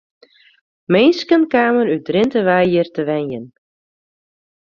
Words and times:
Minsken 0.91 1.43
kamen 1.51 1.87
út 1.95 2.05
Drinte 2.07 2.39
wei 2.47 2.65
hjir 2.71 2.87
te 2.95 3.01
wenjen. 3.09 3.45